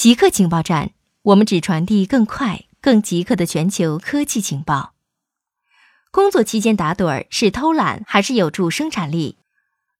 [0.00, 0.92] 极客情报站，
[1.24, 4.94] 我们只传递更快、更极客的全球科技情报。
[6.10, 9.36] 工作期间打盹儿是偷懒还是有助生产力？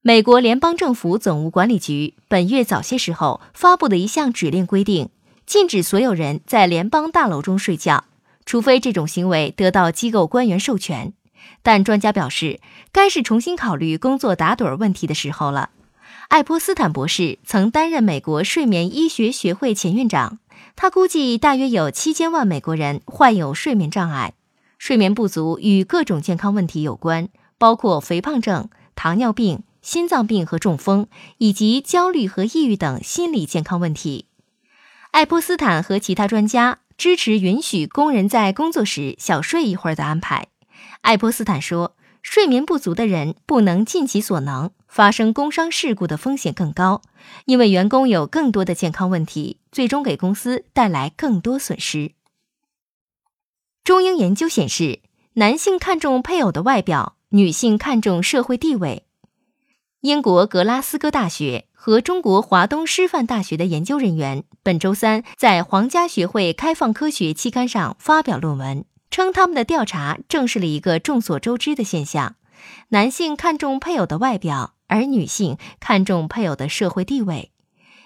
[0.00, 5.10] 美国联邦政府总务管理局本月早些时候发布的一项指令规定，
[5.44, 8.04] 禁止所有人在联邦大楼中睡觉，
[8.46, 11.12] 除非这种行为得到机构官员授权。
[11.62, 12.60] 但专家表示，
[12.90, 15.68] 该是重新考虑工作打盹儿问题的时候了。
[16.30, 20.38] 爱泼斯坦博士曾担任美国睡眠医学学会前院长。
[20.76, 24.34] 他估计大约有七千万美国人患有睡眠障碍。
[24.78, 34.26] 睡眠不足与各种健康问题有关，包括肥胖症、糖尿病、心脏病和中风，以及焦虑和抑郁等心理健康问题。
[35.10, 40.46] 爱泼斯坦和其他专家支持允许工人在工作时小睡一会儿的安排。
[41.00, 41.96] 爱泼斯坦说。
[42.22, 47.02] 睡眠不足的人不能尽其所能，发生工伤事故的风险更高，
[47.46, 52.12] 因为员工有更多的健康问题，最终给公司带来更多损失。
[53.82, 55.00] 中英研究显示，
[55.34, 59.06] 男性看重配偶的外表，女性看重社会地位。
[60.02, 68.84] 英国格拉斯哥大学和中国华东师范大学的研究人员本周三在皇家学会开放科学期刊上发表论文。
[69.10, 72.36] 称他们的调查证实了一个众所周知的现象：
[72.90, 77.50] 男性看重配偶的外表，而女性看重配偶的社会地位。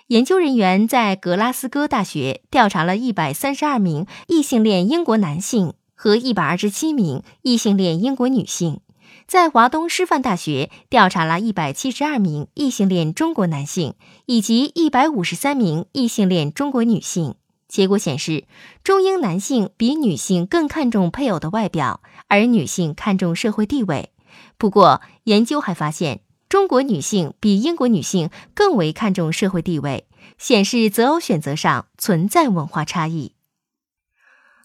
[0.09, 8.81] 研究人员在格拉斯哥大学调查了一百三十二名异性恋英国男性和一百二十七名异性恋英国女性，
[9.27, 13.95] 在华东师范大学调查了一百七十二名异性恋中国男性
[14.27, 17.37] 以及一百五十三名异性恋中国女性。
[17.69, 18.45] 结果显示，
[18.83, 24.11] 中英男性比女性更看重配偶的外表，而女性看重社会地位。
[24.59, 30.07] 不过，研究还发现，中国女性比英国女性更为看重社会地位，
[30.39, 33.35] 显示择偶选择上存在文化差异。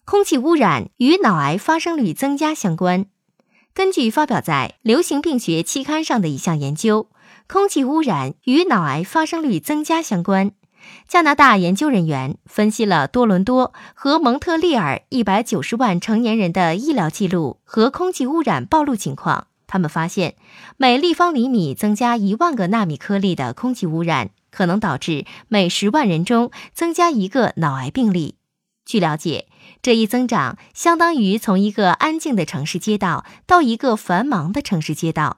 [0.04, 3.06] 空气污染与脑癌发生率增加相关。
[3.72, 7.08] 根据发表在《流行病学》期刊上的一项研究，
[7.48, 10.52] 空气污染与脑癌发生率增加相关。
[11.08, 19.46] 加拿大研究人员分析了多伦多和蒙特利尔一百九十万成年人的医疗记录和空气污染暴露情况。
[19.66, 20.34] 他们发现，
[20.76, 28.34] 每立方厘米增加一万个纳米颗粒的空气污染，可能导致每十万人中增加一个脑癌病例。
[28.84, 29.46] 据了解，
[29.80, 35.36] 这一增长相当于从一个安静的城市街道到一个繁忙的城市街道。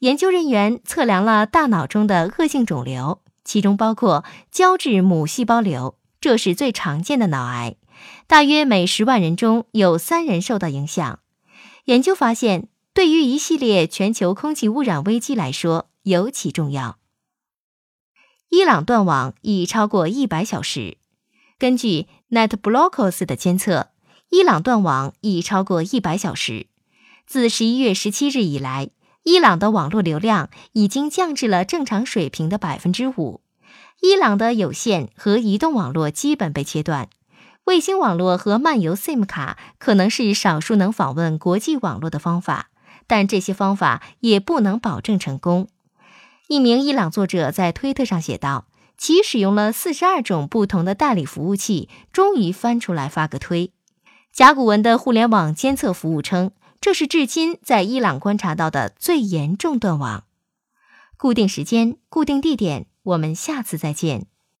[0.00, 3.20] 研究人员测量了大脑中的恶性肿瘤。
[3.44, 7.76] 其中包括胶质母细胞瘤，这是最常见的脑癌，
[8.26, 11.20] 大约每十万人中有三人受到影响。
[11.86, 16.98] 研究发现，对于一系列全球空气污染危机来说尤其重要。
[18.50, 20.98] 伊朗断网已超过一百小时，
[21.58, 23.90] 根据 NetBlocks 的监测，
[24.28, 26.66] 伊朗断网已超过一百小时。
[27.26, 28.90] 自十一月十七日以来。
[29.22, 33.40] 伊朗的网络流量已经降至了正常水平的百分之五。
[34.00, 37.08] 伊朗的有线和移动网络基本被切断，
[37.64, 42.70] 卫星网络和漫游 SIM 卡可能是少数能访问国际网络的方法，
[43.06, 45.68] 但这些方法也不能保证成功。
[46.48, 48.66] 一名伊朗作者在推特上写道
[48.96, 53.70] ：“其使用了四十二种不同的代理服务器，终于翻出来发个推。”
[54.32, 56.52] 甲骨文的互联网监测服务称。
[56.80, 60.24] 这是至今在伊朗观察到的最严重断网。
[61.18, 64.26] 固定时间，固定地点，我们下次再见。